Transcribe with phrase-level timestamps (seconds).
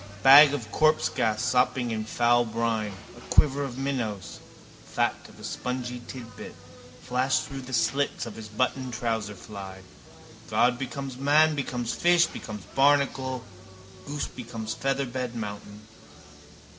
[0.23, 2.95] Bag of corpsegas sopping in foul brine.
[3.15, 4.39] A quiver of minnows,
[4.83, 6.55] fat of a spongy titbit,
[7.03, 9.81] flash through the slits of his buttoned trouserfly.
[10.49, 13.43] God becomes man becomes fish becomes barnacle
[14.07, 15.81] goose becomes featherbed mountain.